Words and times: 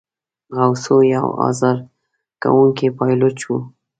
غوثو 0.55 0.95
یو 1.15 1.27
آزار 1.47 1.77
کوونکی 2.41 2.87
پایلوچ 2.97 3.39
وو. 3.47 3.57